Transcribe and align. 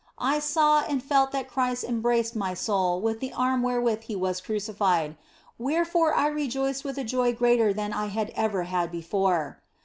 I 0.17 0.39
saw 0.39 0.79
and 0.81 1.03
felt 1.03 1.31
that 1.31 1.47
Christ 1.47 1.85
em 1.87 2.01
braced 2.01 2.35
my 2.35 2.55
soul 2.55 2.99
with 2.99 3.19
the 3.19 3.31
arm 3.33 3.61
wherewith 3.61 4.01
He 4.05 4.15
was 4.15 4.41
crucified, 4.41 5.11
OF 5.11 5.15
FOLIGNO 5.57 5.73
221 5.75 5.75
wherefore 5.75 6.15
I 6.15 6.27
rejoiced 6.33 6.83
with 6.83 6.97
a 6.97 7.03
joy 7.03 7.33
greater 7.35 7.71
than 7.71 7.93
I 7.93 8.07
had 8.07 8.31
ever 8.31 8.63
had 8.63 8.91
before. 8.91 9.61